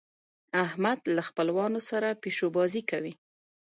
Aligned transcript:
احمد 0.63 0.99
له 1.15 1.21
خپلوانو 1.29 1.79
سره 1.89 2.19
پيشو 2.23 2.47
بازۍ 2.55 2.83
کوي. 2.91 3.13